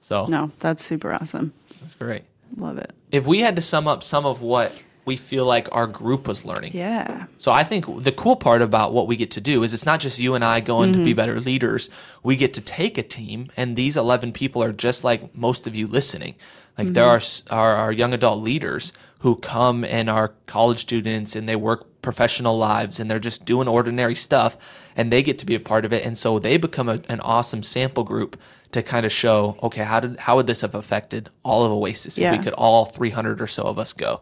[0.00, 1.52] So No, that's super awesome.
[1.80, 2.22] that's great.
[2.56, 2.92] Love it.
[3.12, 6.44] If we had to sum up some of what we feel like our group was
[6.44, 7.26] learning, Yeah.
[7.38, 10.00] so I think the cool part about what we get to do is it's not
[10.00, 11.16] just you and I going to be mm-hmm.
[11.16, 11.88] better leaders.
[12.22, 15.76] We get to take a team, and these eleven people are just like most of
[15.76, 16.34] you listening.
[16.76, 17.54] Like there mm-hmm.
[17.54, 22.58] are, are young adult leaders who come and are college students, and they work professional
[22.58, 24.56] lives, and they're just doing ordinary stuff,
[24.96, 27.20] and they get to be a part of it, and so they become a, an
[27.20, 28.36] awesome sample group
[28.72, 32.18] to kind of show, okay, how did how would this have affected all of Oasis
[32.18, 34.20] if we could all three hundred or so of us go?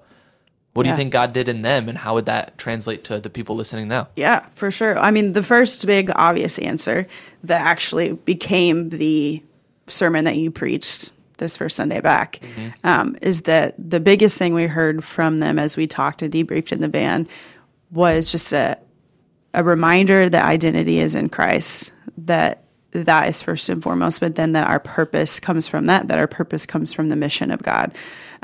[0.75, 3.31] What do you think God did in them, and how would that translate to the
[3.31, 4.09] people listening now?
[4.17, 4.99] Yeah, for sure.
[4.99, 7.07] I mean, the first big obvious answer
[7.45, 9.43] that actually became the
[9.87, 12.41] sermon that you preached this first Sunday back
[12.85, 16.73] um, is that the biggest thing we heard from them as we talked and debriefed
[16.73, 17.29] in the van
[17.91, 18.77] was just a
[19.55, 24.53] a reminder that identity is in Christ, that that is first and foremost, but then
[24.53, 27.95] that our purpose comes from that, that our purpose comes from the mission of God.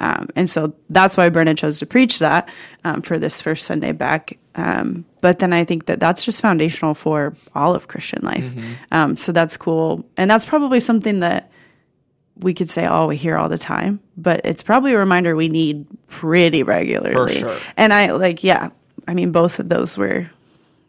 [0.00, 2.48] Um, and so that's why Brennan chose to preach that
[2.84, 4.38] um, for this first Sunday back.
[4.54, 8.52] Um, but then I think that that's just foundational for all of Christian life.
[8.90, 10.04] Um, so that's cool.
[10.16, 11.50] And that's probably something that
[12.36, 15.48] we could say, oh, we hear all the time, but it's probably a reminder we
[15.48, 17.38] need pretty regularly.
[17.38, 17.56] sure.
[17.76, 18.70] And I like, yeah,
[19.06, 20.30] I mean, both of those were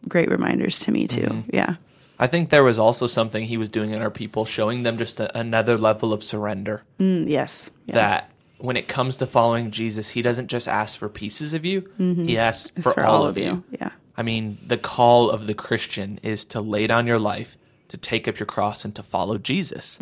[0.07, 1.21] great reminders to me too.
[1.21, 1.49] Mm-hmm.
[1.53, 1.75] Yeah.
[2.19, 5.19] I think there was also something he was doing in our people, showing them just
[5.19, 6.83] a, another level of surrender.
[6.99, 7.71] Mm, yes.
[7.87, 7.95] Yeah.
[7.95, 8.30] That
[8.63, 12.37] when it comes to following Jesus, he doesn't just ask for pieces of you, he
[12.37, 12.79] asks Mm-hmm.
[12.79, 13.63] It's for, all, of you.
[13.71, 13.91] Yeah.
[14.15, 18.27] I mean, the call of the Christian is to lay down your life, to take
[18.27, 19.97] up your cross and to follow Jesus.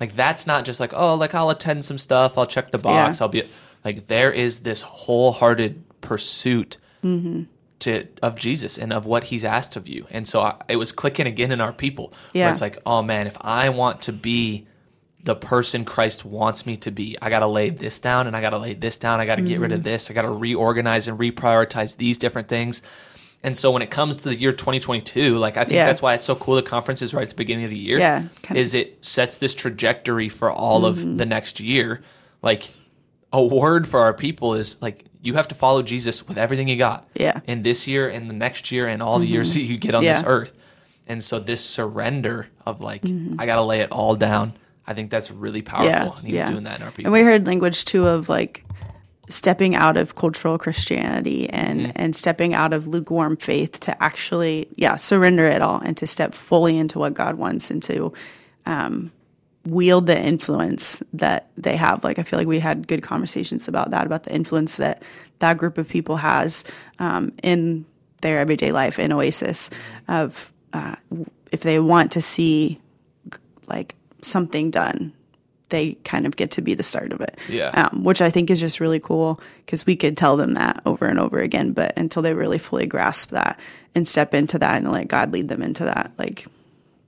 [0.00, 3.18] Like that's not just like oh, like I'll attend some stuff, I'll check the box,
[3.20, 3.24] Yeah.
[3.24, 3.42] I'll be
[3.84, 6.78] like there is this wholehearted pursuit
[7.80, 10.06] to of Jesus and of what He's asked of you.
[10.10, 12.12] And so I, it was clicking again in our people.
[12.32, 12.50] Yeah.
[12.50, 14.66] It's like oh man, if I want to be
[15.24, 17.16] the person Christ wants me to be.
[17.22, 19.20] I got to lay this down and I got to lay this down.
[19.20, 19.76] I got to get rid Mm-hmm.
[19.78, 20.10] of this.
[20.10, 22.82] I got to reorganize and reprioritize these different things.
[23.44, 25.86] And so when it comes to the year 2022, like I think Yeah.
[25.86, 27.98] that's why it's so cool the conference is right at the beginning of the year.
[27.98, 28.42] Yeah, kind of.
[28.42, 28.56] Mm-hmm.
[28.56, 32.02] Is it sets this trajectory for all of the next year.
[32.42, 32.70] Like
[33.32, 36.76] a word for our people is like you have to follow Jesus with everything you
[36.76, 37.08] got.
[37.14, 37.32] Yeah.
[37.34, 37.50] Mm-hmm.
[37.50, 40.02] In this year and the next year and all the years that you get on
[40.02, 40.52] this earth.
[41.06, 43.40] And so this surrender of like Mm-hmm.
[43.40, 44.54] I got to lay it all down.
[44.92, 46.14] I think that's really powerful.
[46.18, 47.06] and he was doing that in our people.
[47.08, 48.64] And we heard language too of like
[49.28, 51.90] stepping out of cultural Christianity and Mm-hmm.
[51.96, 56.34] and stepping out of lukewarm faith to actually yeah surrender it all and to step
[56.34, 58.12] fully into what God wants and to
[58.66, 59.10] um,
[59.64, 62.04] wield the influence that they have.
[62.04, 65.02] Like I feel like we had good conversations about that about the influence that
[65.38, 66.64] that group of people has
[66.98, 67.86] um, in
[68.20, 69.70] their everyday life in Oasis
[70.08, 70.96] of uh,
[71.50, 72.78] if they want to see
[73.66, 75.12] like something done
[75.68, 77.68] they kind of get to be the start of it Yeah.
[77.70, 81.06] um, which i think is just really cool because we could tell them that over
[81.06, 83.58] and over again but until they really fully grasp that
[83.94, 86.46] and step into that and let god lead them into that like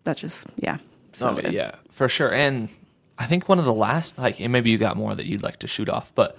[0.05, 0.79] that just yeah
[1.13, 1.53] so Oh, good.
[1.53, 2.33] yeah, for sure.
[2.33, 2.69] And
[3.17, 5.61] I think one of the last, like, and maybe you got more that you'd like
[5.61, 6.37] to shoot off, but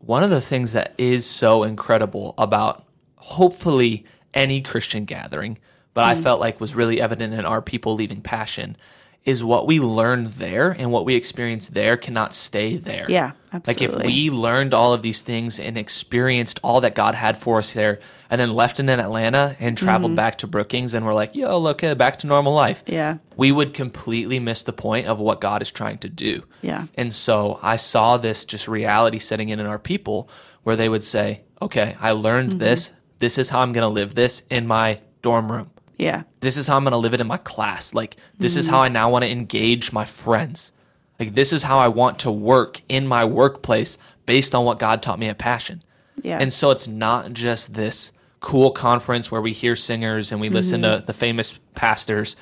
[0.00, 4.04] one of the things that is so incredible about hopefully
[4.34, 5.56] any Christian gathering,
[5.94, 6.08] but Mm.
[6.08, 8.76] I felt like was really evident in our people leaving passion,
[9.24, 13.04] is what we learned there and what we experienced there cannot stay there.
[13.08, 13.86] Yeah, absolutely.
[13.86, 17.58] Like if we learned all of these things and experienced all that God had for
[17.58, 19.84] us there, and then left in Atlanta and Mm-hmm.
[19.84, 23.18] traveled back to Brookings, and we're like, "Yo, look, uh, back to normal life." Yeah.
[23.36, 26.42] we would completely miss the point of what God is trying to do.
[26.62, 26.86] Yeah.
[26.96, 30.30] And so I saw this just reality setting in in our people
[30.62, 32.58] where they would say, okay, I learned Mm-hmm.
[32.58, 32.92] this.
[33.18, 35.70] This is how I'm going to live this in my dorm room.
[36.06, 37.94] Yeah This is how I'm going to live it in my class.
[37.94, 38.74] Like, this is Mm-hmm.
[38.74, 40.72] how I now want to engage my friends.
[41.18, 45.02] Like, this is how I want to work in my workplace based on what God
[45.02, 45.82] taught me at Passion.
[46.22, 50.48] yeah And so it's not just this cool conference where we hear singers and we
[50.48, 51.00] listen Mm-hmm.
[51.00, 52.36] to the famous pastors,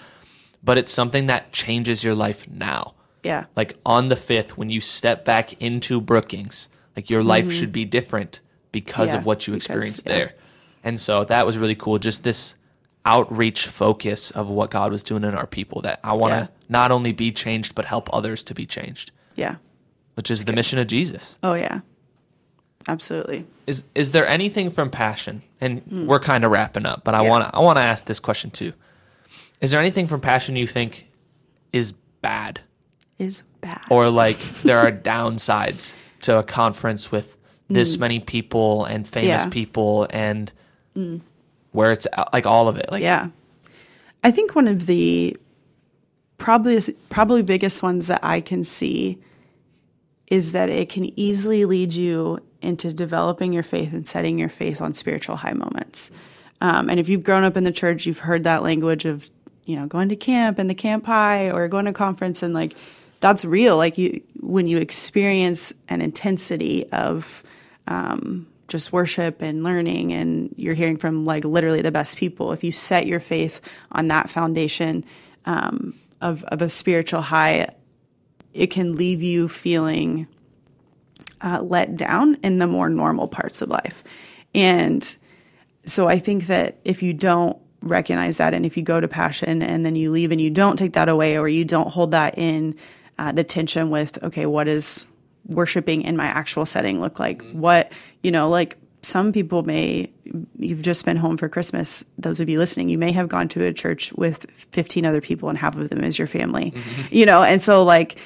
[0.62, 2.94] but it's something that changes your life now.
[3.24, 7.72] yeah Like on the 5th, when you step back into Brookings, like your life should
[7.72, 8.40] be different
[8.70, 9.14] because Mm-hmm.
[9.16, 10.12] Yeah, of what you because- experienced yeah.
[10.16, 10.30] there.
[10.84, 11.98] And so that was really cool.
[11.98, 12.54] Just this
[13.08, 16.46] outreach focus of what God was doing in our people that I want to Yeah.
[16.68, 19.56] not only be changed, but help others to be changed, yeah
[20.16, 21.38] which is the mission of Jesus.
[21.42, 21.80] oh yeah
[22.88, 26.06] absolutely is is there anything from passion and Hmm.
[26.06, 27.28] we're kind of wrapping up but i Yeah.
[27.28, 28.72] want to i want to ask this question too
[29.60, 31.06] is there anything from passion you think
[31.72, 31.92] is
[32.22, 32.60] bad
[33.18, 37.36] is bad or like there are downsides to a conference with
[37.70, 39.42] this many people and famous.
[39.44, 39.48] Yeah.
[39.50, 40.50] People and
[41.72, 43.28] where it's like all of it like Yeah.
[44.24, 45.36] I think one of the
[46.38, 46.78] probably
[47.08, 49.18] probably biggest ones that I can see
[50.28, 54.80] is that it can easily lead you into developing your faith and setting your faith
[54.80, 56.10] on spiritual high moments.
[56.60, 59.30] Um, and if you've grown up in the church, you've heard that language of
[59.64, 62.74] you know going to camp and the camp high or going to conference and like
[63.20, 63.76] that's real.
[63.76, 67.44] Like you when you experience an intensity of
[68.68, 72.52] just worship and learning and you're hearing from like literally the best people.
[72.52, 75.04] If you set your faith on that foundation
[75.46, 77.68] um, of, of a spiritual high
[78.54, 80.26] it can leave you feeling
[81.40, 84.02] uh, let down in the more normal parts of life.
[84.54, 85.16] And
[85.88, 89.62] so i think that if you don't recognize that and if you go to passion
[89.62, 92.36] and then you leave and you don't take that away or you don't hold that
[92.36, 92.74] in
[93.18, 95.06] uh, the tension with okay what is
[95.48, 97.42] worshiping in my actual setting look like.
[97.42, 97.60] Mm-hmm.
[97.60, 100.12] What you know like some people may
[100.58, 103.64] you've just been home for christmas those of you listening you may have gone to
[103.64, 106.72] a church with 15 other people and half of them is your family.
[106.72, 107.14] Mm-hmm.
[107.14, 108.18] You know and so like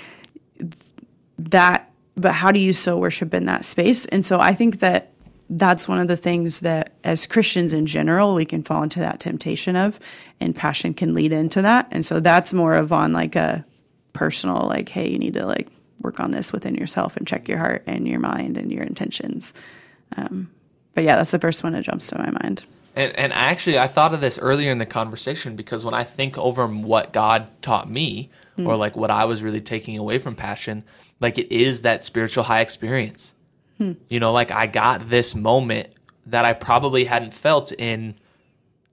[1.39, 4.07] that but how do you so worship in that space?
[4.07, 5.13] And so i think that
[5.51, 9.21] that's one of the things that as christians in general we can fall into that
[9.21, 10.01] temptation of
[10.41, 11.87] and passion can lead into that.
[11.91, 13.65] And so that's more of on like a
[14.15, 15.69] personal like hey you need to like
[16.03, 19.55] work on this within yourself and check your heart and your mind and your intentions
[20.17, 20.51] um,
[20.95, 23.87] but yeah that's the first one that jumps to my mind And, and actually, I
[23.89, 27.89] thought of this earlier in the conversation because when I think over what God taught
[27.89, 30.85] me, or like what I was really taking away from passion,
[31.19, 33.33] like it is that spiritual high experience.
[34.11, 35.89] You know, like I got this moment
[36.27, 38.15] that I probably hadn't felt in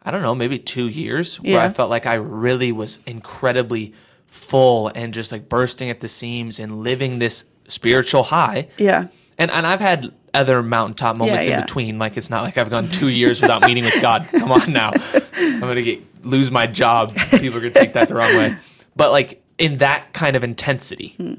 [0.02, 1.66] I don't know, maybe two years where Yeah.
[1.66, 3.94] I felt like I really was incredibly
[4.30, 8.68] full and just like bursting at the seams and living this spiritual high.
[8.78, 9.08] Yeah.
[9.38, 12.00] And and I've had other mountaintop moments Yeah, in between.
[12.00, 14.28] Like it's not like I've gone two years without meeting with God.
[14.32, 14.92] Come on now,
[15.36, 17.14] I'm gonna get lose my job.
[17.32, 18.56] People are gonna take that the wrong way.
[18.96, 21.14] But like in that kind of intensity.
[21.18, 21.34] Hmm.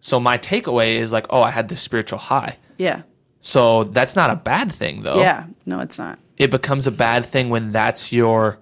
[0.00, 2.56] So my takeaway is like, oh, I had this spiritual high.
[2.78, 3.02] Yeah.
[3.40, 5.20] So that's not a bad thing though.
[5.20, 5.46] Yeah.
[5.66, 6.18] No, it's not.
[6.36, 8.58] It becomes a bad thing when that's your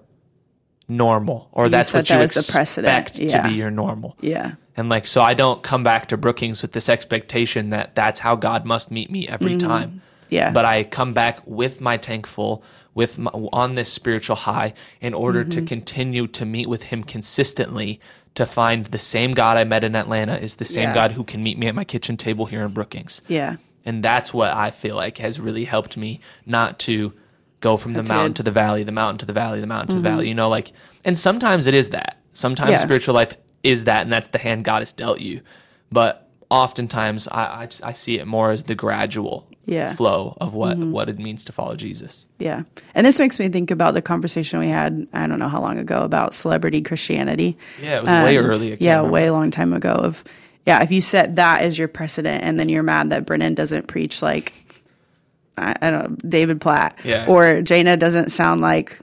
[0.87, 3.07] normal or that's what you that precedent.
[3.07, 4.15] expect to be your normal.
[4.21, 4.55] Yeah.
[4.75, 8.35] And like, so I don't come back to Brookings with this expectation that that's how
[8.35, 9.89] God must meet me every time.
[9.89, 9.97] Mm-hmm.
[10.29, 10.51] Yeah.
[10.51, 15.13] But I come back with my tank full, with my, on this spiritual high, in
[15.13, 15.65] order to Mm-hmm.
[15.65, 17.99] continue to meet with Him consistently.
[18.35, 20.93] To find the same God I met in Atlanta is the same Yeah.
[20.93, 23.19] God who can meet me at my kitchen table here in Brookings.
[23.27, 23.55] Yeah.
[23.83, 27.13] And that's what I feel like has really helped me not to
[27.59, 28.37] go from That's the mountain good.
[28.37, 30.15] to the valley, the mountain to the valley, the mountain to the mm-hmm.
[30.17, 30.27] valley.
[30.29, 30.71] You know, like,
[31.03, 32.17] and sometimes it is that.
[32.33, 32.77] Sometimes Yeah.
[32.77, 35.41] spiritual life is that, and that's the hand God has dealt you.
[35.91, 39.93] But oftentimes, I I, just, I see it more as the gradual Yeah.
[39.95, 40.91] flow of what mm-hmm.
[40.91, 42.27] what it means to follow Jesus.
[42.39, 42.63] Yeah.
[42.93, 45.77] And this makes me think about the conversation we had, I don't know how long
[45.79, 47.57] ago, about celebrity Christianity.
[47.81, 48.77] Yeah, it was way um, early.
[48.79, 49.11] Yeah, remember.
[49.11, 49.93] way long time ago.
[49.93, 50.23] Of
[50.65, 53.87] yeah, if you set that as your precedent, and then you're mad that Brennan doesn't
[53.87, 54.53] preach like
[55.57, 57.25] I, I don't know David Platt, Yeah.
[57.27, 58.99] or Jaina doesn't sound like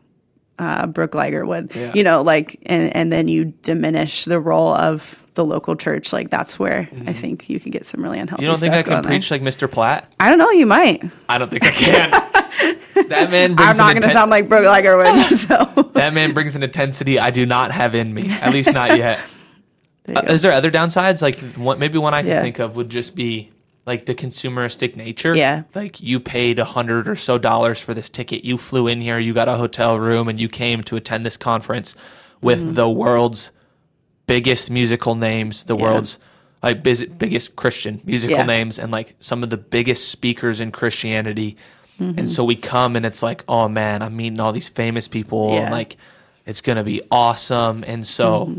[0.59, 1.93] uh, Brooke Ligertwood, Yeah.
[1.95, 6.13] you know, like, and and then you diminish the role of the local church.
[6.13, 8.43] Like that's where I think you can get some really unhealthy.
[8.43, 8.45] Mm-hmm.
[8.45, 9.11] You don't think I can going there.
[9.11, 9.69] preach like Mr.
[9.69, 10.13] Platt?
[10.21, 10.51] I don't know.
[10.53, 11.03] You might.
[11.29, 12.11] I don't think I can.
[13.09, 15.31] that man brings I'm not going to inten- sound like Brooke Ligertwood.
[15.75, 18.23] So that man brings an intensity I do not have in me.
[18.29, 19.19] At least not yet.
[20.05, 21.21] there Uh, is there other downsides?
[21.21, 22.41] Like one, maybe one I can Yeah.
[22.43, 23.51] think of would just be
[23.87, 25.35] like the consumeristic nature.
[25.37, 25.65] Yeah.
[25.75, 28.45] Like you paid a hundred or so dollars for this ticket.
[28.45, 29.19] You flew in here.
[29.19, 31.95] You got a hotel room, and you came to attend this conference
[32.41, 32.75] with Mm-hmm.
[32.75, 33.51] the world's
[34.27, 35.83] biggest musical names, the Yeah.
[35.83, 36.19] world's
[36.63, 38.45] like biz- biggest Christian musical Yeah.
[38.47, 41.57] names, and like some of the biggest speakers in Christianity.
[42.01, 42.19] Mm-hmm.
[42.21, 45.51] And so we come, and it's like, oh man, I'm meeting all these famous people.
[45.53, 45.61] Yeah.
[45.65, 45.97] And like,
[46.47, 47.85] it's gonna be awesome.
[47.87, 48.55] And so.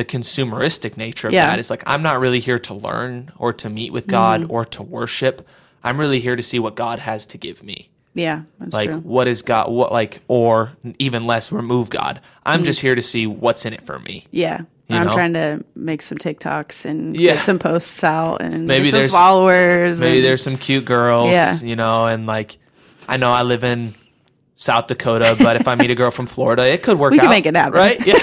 [0.00, 1.34] The consumeristic nature of.
[1.34, 1.48] Yeah.
[1.48, 4.50] that is like I'm not really here to learn or to meet with God Mm-hmm.
[4.50, 5.46] or to worship.
[5.84, 7.90] I'm really here to see what God has to give me.
[8.14, 9.00] yeah, Like true.
[9.00, 12.20] what is God what like or even less remove God.
[12.46, 12.64] I'm Mm-hmm.
[12.64, 14.26] just here to see what's in it for me.
[14.30, 14.62] Yeah.
[14.88, 15.12] You I'm know?
[15.12, 17.34] trying to make some TikToks and Yeah.
[17.34, 20.00] get some posts out and Maybe there's- followers.
[20.00, 21.58] Maybe and- there's some cute girls, Yeah.
[21.60, 22.56] you know, and like
[23.06, 23.94] I know I live in
[24.56, 27.26] South Dakota, but if I meet a girl from Florida, it could work We can
[27.28, 27.74] out, make it happen.
[27.78, 27.98] Right?
[28.06, 28.16] Yeah.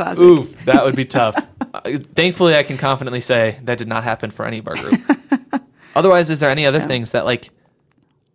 [0.00, 0.22] Classic.
[0.22, 1.36] Ooh, that would be tough.
[1.72, 5.00] Uh, Thankfully, I can confidently say that did not happen for any of our group.
[5.94, 7.50] Otherwise, is there any other things that like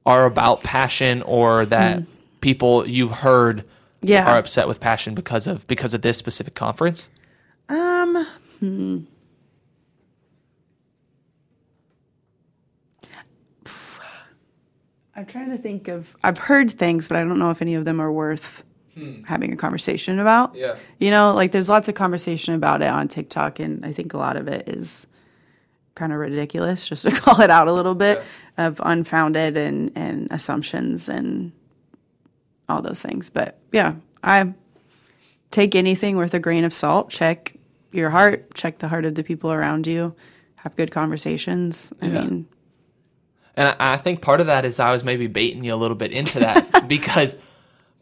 [0.06, 2.04] are about passion or that
[2.40, 3.66] people you've heard.
[4.02, 4.32] Yeah.
[4.32, 7.10] are upset with passion because of because of this specific conference?
[7.68, 8.28] Um,
[8.60, 9.00] hmm.
[15.16, 16.16] I'm trying to think of.
[16.24, 18.64] I've heard things, but I don't know if any of them are worth
[19.26, 20.52] having a conversation about.
[20.52, 20.58] Hmm.
[20.58, 20.76] Yeah.
[21.00, 24.18] You know, like there's lots of conversation about it on TikTok, and I think a
[24.18, 25.06] lot of it is
[25.96, 28.24] kind of ridiculous, just to call it out a little bit
[28.58, 31.52] of unfounded and and assumptions and
[32.70, 33.30] all those things.
[33.30, 34.54] But yeah, I
[35.52, 37.10] take anything with a grain of salt.
[37.10, 37.56] Check
[37.92, 38.54] your heart.
[38.56, 40.16] Check the heart of the people around you.
[40.58, 41.94] Have good conversations.
[42.02, 42.22] I Yeah.
[42.22, 42.48] mean,
[43.56, 46.12] And I think part of that is I was maybe baiting you a little bit
[46.12, 47.38] into that because,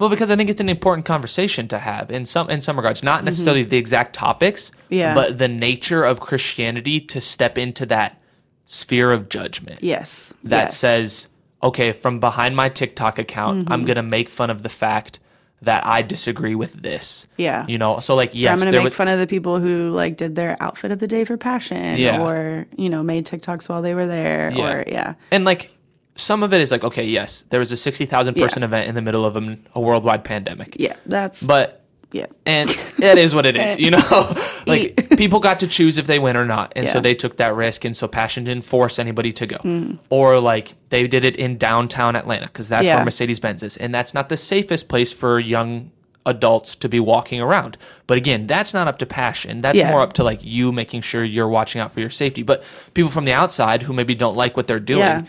[0.03, 3.03] well, because I think it's an important conversation to have in some in some regards,
[3.03, 4.93] not necessarily the exact topics, Mm-hmm.
[4.95, 5.15] Yeah.
[5.15, 8.21] but the nature of Christianity to step into that
[8.65, 10.77] sphere of judgment yes, that yes.
[10.77, 11.27] says,
[11.61, 13.71] okay, from behind my TikTok account, Mm-hmm.
[13.73, 15.19] I'm gonna make fun of the fact
[15.61, 17.25] that I disagree with this.
[17.37, 17.65] Yeah.
[17.69, 19.91] you know, so like yes, I'm going to make was fun of the people who
[19.91, 22.21] like did their outfit of the day for passion, Yeah.
[22.21, 24.67] or you know made TikToks while they were there, Yeah.
[24.73, 25.71] or yeah, And like
[26.15, 28.67] some of it is like, okay, yes, there was a sixty thousand person Yeah.
[28.67, 30.75] event in the middle of a, a worldwide pandemic.
[30.79, 30.95] yeah.
[31.05, 31.79] That's But
[32.11, 34.35] yeah, and it is what it is, you know.
[34.67, 37.55] like people got to choose if they win or not, and so they took that
[37.55, 39.97] risk, and so Passion didn't force anybody to go, mm.
[40.11, 42.95] or like they did it in downtown Atlanta because that's Yeah.
[42.97, 45.89] where Mercedes Benz is, and that's not the safest place for young
[46.25, 47.77] adults to be walking around.
[48.07, 49.61] But again, that's not up to Passion.
[49.61, 49.89] That's Yeah.
[49.91, 52.43] more up to like you making sure you're watching out for your safety.
[52.43, 54.99] But people from the outside who maybe don't like what they're doing.
[54.99, 55.23] Yeah.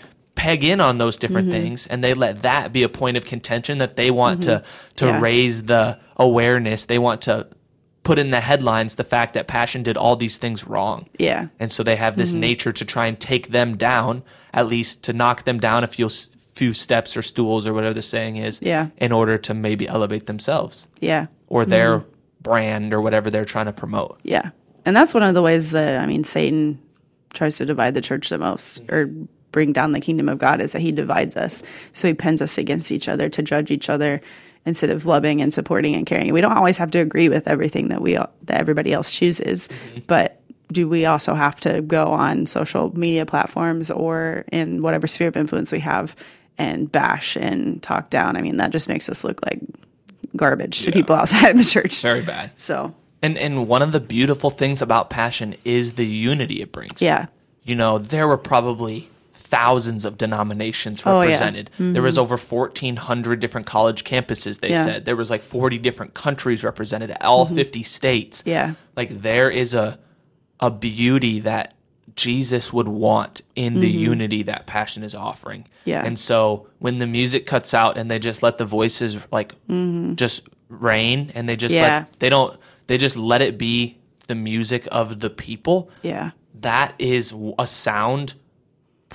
[0.44, 0.50] Mm-hmm.
[0.50, 3.78] Peg in on those different things, and they let that be a point of contention
[3.78, 4.62] that they want to
[4.96, 5.14] to Mm-hmm.
[5.14, 5.20] Yeah.
[5.20, 6.84] raise the awareness.
[6.86, 7.46] They want to
[8.02, 11.08] put in the headlines the fact that Passion did all these things wrong.
[11.18, 15.02] yeah, And so they have this nature to try and take them down, at least
[15.04, 16.10] to knock them down a you'll
[16.54, 18.88] few steps or stools or whatever the saying is Yeah.
[18.98, 21.26] in order to maybe elevate themselves Yeah.
[21.48, 22.04] or their
[22.42, 24.18] brand or whatever they're trying to promote.
[24.22, 24.50] Yeah.
[24.84, 26.78] And that's one of the ways that, I mean, Satan
[27.32, 29.10] tries to divide the church the most or
[29.54, 31.62] bring down the kingdom of God is that he divides us.
[31.92, 34.20] So he pins us against each other to judge each other
[34.66, 36.32] instead of loving and supporting and caring.
[36.32, 40.00] We don't always have to agree with everything that we that everybody else chooses, mm-hmm.
[40.08, 40.40] but
[40.72, 45.36] do we also have to go on social media platforms or in whatever sphere of
[45.36, 46.16] influence we have
[46.58, 48.36] and bash and talk down?
[48.36, 49.60] I mean, that just makes us look like
[50.34, 52.02] garbage to people outside of the church.
[52.02, 52.58] Very bad.
[52.58, 57.00] So, And and one of the beautiful things about passion is the unity it brings.
[57.00, 57.26] yeah.
[57.66, 59.08] You know, there were probably
[59.54, 61.28] thousands of denominations Oh, yeah.
[61.28, 61.70] represented.
[61.78, 64.76] There was over 1400 different college campuses they Yeah.
[64.82, 64.92] Mm-hmm.
[64.92, 65.04] said.
[65.04, 68.42] There was like 40 different countries represented, all 50 states.
[68.46, 68.74] Yeah.
[68.96, 69.98] Like there is a
[70.60, 71.74] a beauty that
[72.16, 75.62] Jesus would want in the unity that passion is offering.
[75.62, 75.90] Mm-hmm.
[75.90, 76.04] Yeah.
[76.06, 79.52] And so when the music cuts out and they just let the voices like
[80.14, 81.84] just rain and they just Mm-hmm.
[81.84, 81.98] Yeah.
[82.10, 86.30] let they don't they just let it be the music of the people Yeah.
[86.60, 88.34] that is a sound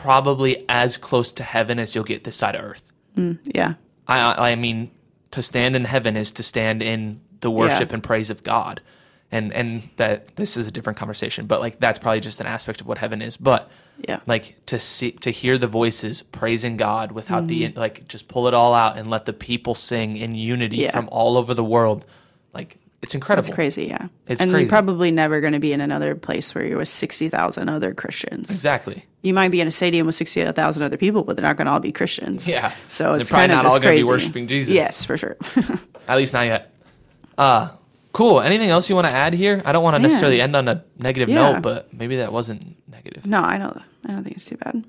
[0.02, 2.92] probably as close to heaven as you'll get this side of earth.
[3.18, 3.74] Mm, yeah.
[4.08, 4.92] I I mean
[5.32, 7.96] to stand in heaven is to stand in the worship Yeah.
[7.96, 8.82] and praise of God.
[9.32, 12.82] And and that this is a different conversation, but like that's probably just an aspect
[12.82, 13.36] of what heaven is.
[13.38, 13.70] But
[14.08, 14.22] Yeah.
[14.26, 17.78] like to see to hear the voices praising God without the mm-hmm.
[17.78, 20.92] like just pull it all out and let the people sing in unity Yeah.
[20.92, 22.06] from all over the world.
[22.54, 23.48] Like it's incredible.
[23.48, 24.08] It's crazy, yeah.
[24.28, 24.64] It's and crazy.
[24.64, 28.50] you're probably never going to be in another place where you're with 60,000 other Christians.
[28.54, 29.06] Exactly.
[29.22, 31.72] You might be in a stadium with 60,000 other people, but they're not going to
[31.72, 32.48] all be Christians.
[32.48, 32.74] Yeah.
[32.88, 34.10] So They're it's probably kind of not all gonna be crazy.
[34.10, 34.72] worshiping Jesus.
[34.74, 35.38] Yes, for sure.
[36.08, 36.74] At least not yet.
[37.38, 37.70] Uh
[38.12, 38.42] cool.
[38.42, 39.62] Anything else you want to add here?
[39.66, 41.54] I don't want to necessarily end on a negative Yeah.
[41.54, 43.26] note, but maybe that wasn't negative.
[43.26, 43.78] no, I don't.
[44.06, 44.84] I don't think it's too bad.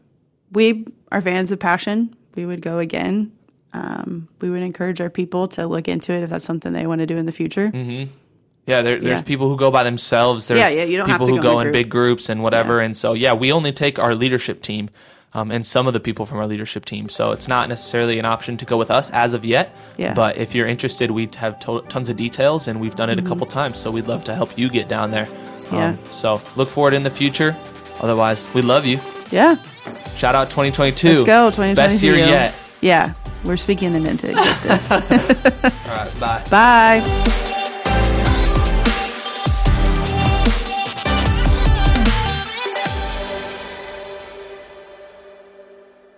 [0.53, 2.17] We are fans of passion.
[2.35, 3.33] We would go again.
[3.73, 7.01] Um, we would encourage our people to look into it if that's something they want
[7.01, 7.71] to do in the future.
[8.67, 9.25] Yeah, there, there's Yeah.
[9.25, 10.47] people who go by themselves.
[10.49, 12.43] There's Yeah, yeah, you don't have people to who go in in big groups and
[12.43, 12.79] whatever.
[12.79, 12.85] Yeah.
[12.87, 14.91] And so, yeah, we only take our leadership team
[15.33, 17.09] um, and some of the people from our leadership team.
[17.09, 19.75] So it's not necessarily an option to go with us as of yet.
[19.97, 20.13] Yeah.
[20.15, 23.23] But if you're interested, we have to- tons of details and we've done it a
[23.23, 23.79] couple times.
[23.79, 25.27] So we'd love to help you get down there.
[25.27, 25.75] Mm-hmm.
[25.77, 25.97] Yeah.
[26.11, 27.57] so look forward in the future.
[28.01, 28.99] Otherwise, we love you.
[29.31, 29.57] Yeah.
[30.17, 31.09] Shout out 2022.
[31.09, 31.47] Let's go.
[31.51, 31.75] 2022.
[31.77, 32.55] Best year yet.
[32.81, 33.13] Yeah.
[33.45, 34.91] We're speaking it into existence.
[35.89, 36.45] All right, bye.
[36.51, 37.57] Bye.